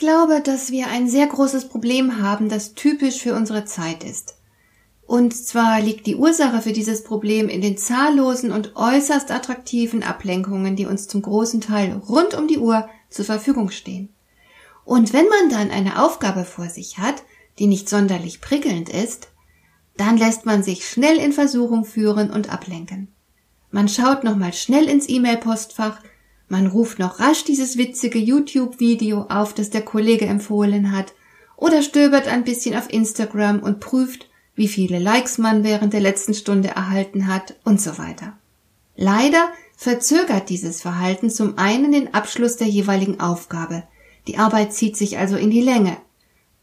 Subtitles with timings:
[0.00, 4.34] Glaube, dass wir ein sehr großes Problem haben, das typisch für unsere Zeit ist.
[5.06, 10.74] Und zwar liegt die Ursache für dieses Problem in den zahllosen und äußerst attraktiven Ablenkungen,
[10.74, 14.08] die uns zum großen Teil rund um die Uhr zur Verfügung stehen.
[14.84, 17.22] Und wenn man dann eine Aufgabe vor sich hat,
[17.58, 19.28] die nicht sonderlich prickelnd ist,
[19.96, 23.08] dann lässt man sich schnell in Versuchung führen und ablenken.
[23.70, 26.00] Man schaut nochmal schnell ins E-Mail-Postfach,
[26.50, 31.14] man ruft noch rasch dieses witzige YouTube-Video auf, das der Kollege empfohlen hat,
[31.56, 36.34] oder stöbert ein bisschen auf Instagram und prüft, wie viele Likes man während der letzten
[36.34, 38.36] Stunde erhalten hat und so weiter.
[38.96, 43.84] Leider verzögert dieses Verhalten zum einen den Abschluss der jeweiligen Aufgabe.
[44.26, 45.96] Die Arbeit zieht sich also in die Länge.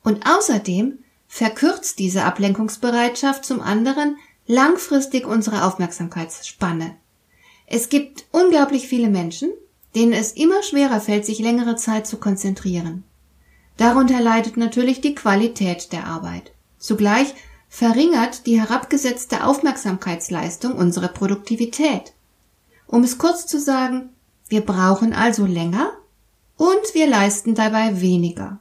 [0.04, 6.96] Und außerdem verkürzt diese Ablenkungsbereitschaft zum anderen langfristig unsere Aufmerksamkeitsspanne.
[7.68, 9.50] Es gibt unglaublich viele Menschen,
[9.98, 13.04] denen es immer schwerer fällt, sich längere Zeit zu konzentrieren.
[13.78, 16.52] Darunter leidet natürlich die Qualität der Arbeit.
[16.78, 17.34] Zugleich
[17.68, 22.14] verringert die herabgesetzte Aufmerksamkeitsleistung unsere Produktivität.
[22.86, 24.10] Um es kurz zu sagen,
[24.50, 25.92] wir brauchen also länger
[26.58, 28.60] und wir leisten dabei weniger.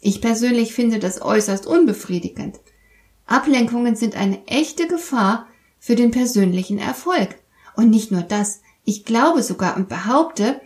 [0.00, 2.60] Ich persönlich finde das äußerst unbefriedigend.
[3.26, 5.48] Ablenkungen sind eine echte Gefahr
[5.80, 7.34] für den persönlichen Erfolg.
[7.74, 10.60] Und nicht nur das, ich glaube sogar und behaupte,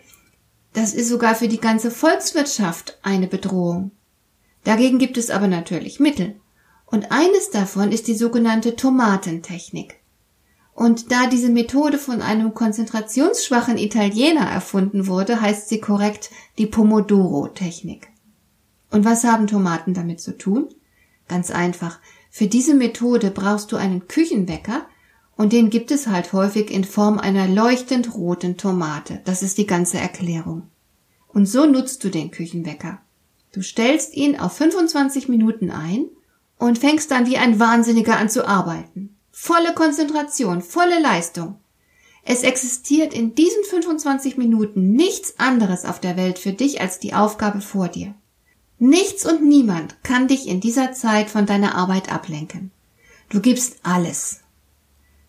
[0.73, 3.93] das ist sogar für die ganze Volkswirtschaft eine Bedrohung.
[4.65, 6.37] Dagegen gibt es aber natürlich Mittel.
[6.87, 9.97] Und eines davon ist die sogenannte Tomatentechnik.
[10.75, 18.09] Und da diese Methode von einem konzentrationsschwachen Italiener erfunden wurde, heißt sie korrekt die Pomodoro-Technik.
[18.91, 20.69] Und was haben Tomaten damit zu tun?
[21.27, 21.99] Ganz einfach.
[22.31, 24.87] Für diese Methode brauchst du einen Küchenwecker,
[25.39, 29.21] und den gibt es halt häufig in Form einer leuchtend roten Tomate.
[29.25, 30.65] Das ist die ganze Erklärung.
[31.29, 33.01] Und so nutzt du den Küchenwecker.
[33.53, 36.07] Du stellst ihn auf 25 Minuten ein
[36.59, 39.17] und fängst dann wie ein Wahnsinniger an zu arbeiten.
[39.31, 41.55] Volle Konzentration, volle Leistung.
[42.25, 47.15] Es existiert in diesen 25 Minuten nichts anderes auf der Welt für dich als die
[47.15, 48.13] Aufgabe vor dir.
[48.81, 52.73] Nichts und niemand kann dich in dieser Zeit von deiner Arbeit ablenken.
[53.29, 54.41] Du gibst alles.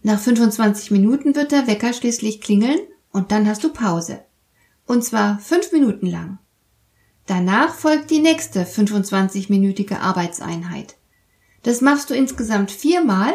[0.01, 2.79] Nach 25 Minuten wird der Wecker schließlich klingeln
[3.11, 4.21] und dann hast du Pause.
[4.85, 6.39] Und zwar fünf Minuten lang.
[7.25, 10.95] Danach folgt die nächste 25-minütige Arbeitseinheit.
[11.63, 13.33] Das machst du insgesamt viermal,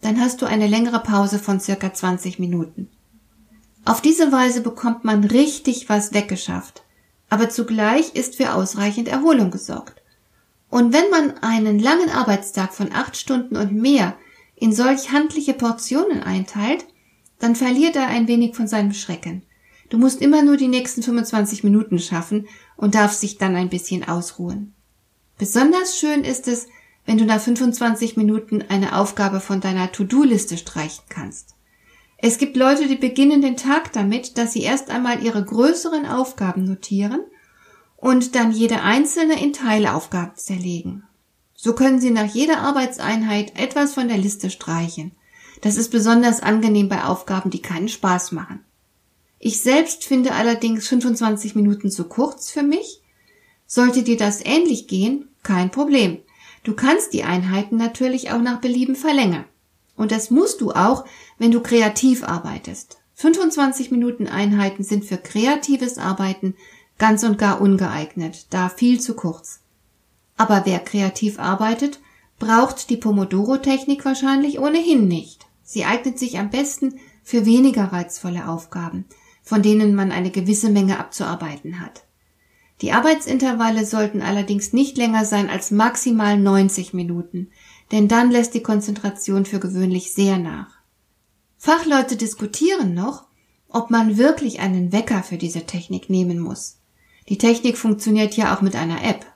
[0.00, 2.88] dann hast du eine längere Pause von circa 20 Minuten.
[3.84, 6.82] Auf diese Weise bekommt man richtig was weggeschafft,
[7.28, 10.02] aber zugleich ist für ausreichend Erholung gesorgt.
[10.70, 14.16] Und wenn man einen langen Arbeitstag von acht Stunden und mehr
[14.60, 16.86] in solch handliche Portionen einteilt,
[17.38, 19.42] dann verliert er ein wenig von seinem Schrecken.
[19.88, 24.06] Du musst immer nur die nächsten 25 Minuten schaffen und darfst sich dann ein bisschen
[24.06, 24.74] ausruhen.
[25.38, 26.68] Besonders schön ist es,
[27.06, 31.56] wenn du nach 25 Minuten eine Aufgabe von deiner To-Do-Liste streichen kannst.
[32.18, 36.64] Es gibt Leute, die beginnen den Tag damit, dass sie erst einmal ihre größeren Aufgaben
[36.64, 37.22] notieren
[37.96, 41.04] und dann jede einzelne in Teilaufgaben zerlegen.
[41.62, 45.12] So können Sie nach jeder Arbeitseinheit etwas von der Liste streichen.
[45.60, 48.64] Das ist besonders angenehm bei Aufgaben, die keinen Spaß machen.
[49.38, 53.02] Ich selbst finde allerdings 25 Minuten zu kurz für mich.
[53.66, 56.20] Sollte dir das ähnlich gehen, kein Problem.
[56.62, 59.44] Du kannst die Einheiten natürlich auch nach Belieben verlängern.
[59.96, 61.04] Und das musst du auch,
[61.36, 62.96] wenn du kreativ arbeitest.
[63.16, 66.54] 25 Minuten Einheiten sind für kreatives Arbeiten
[66.96, 69.59] ganz und gar ungeeignet, da viel zu kurz.
[70.40, 72.00] Aber wer kreativ arbeitet,
[72.38, 75.44] braucht die Pomodoro-Technik wahrscheinlich ohnehin nicht.
[75.62, 79.04] Sie eignet sich am besten für weniger reizvolle Aufgaben,
[79.42, 82.04] von denen man eine gewisse Menge abzuarbeiten hat.
[82.80, 87.50] Die Arbeitsintervalle sollten allerdings nicht länger sein als maximal 90 Minuten,
[87.92, 90.78] denn dann lässt die Konzentration für gewöhnlich sehr nach.
[91.58, 93.26] Fachleute diskutieren noch,
[93.68, 96.78] ob man wirklich einen Wecker für diese Technik nehmen muss.
[97.28, 99.29] Die Technik funktioniert ja auch mit einer App.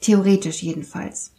[0.00, 1.32] Theoretisch jedenfalls.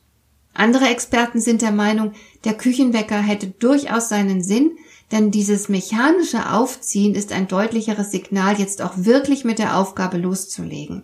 [0.54, 2.14] Andere Experten sind der Meinung,
[2.44, 4.78] der Küchenwecker hätte durchaus seinen Sinn,
[5.12, 11.04] denn dieses mechanische Aufziehen ist ein deutlicheres Signal, jetzt auch wirklich mit der Aufgabe loszulegen.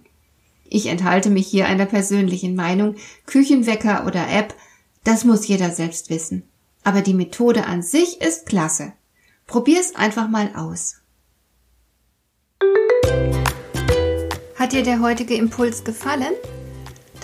[0.68, 2.96] Ich enthalte mich hier einer persönlichen Meinung.
[3.26, 4.56] Küchenwecker oder App,
[5.04, 6.44] Das muss jeder selbst wissen.
[6.84, 8.94] Aber die Methode an sich ist klasse.
[9.46, 10.96] Probier's einfach mal aus.
[14.56, 16.34] Hat dir der heutige Impuls gefallen?